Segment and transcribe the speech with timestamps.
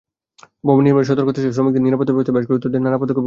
[0.67, 3.19] ভবন নির্মাণে সতর্কতাসহ শ্রমিকদের নিরাপত্তাব্যবস্থায় বেশ গুরুত্ব দিয়ে নানা পদক্ষেপ গ্রহণ করেছে।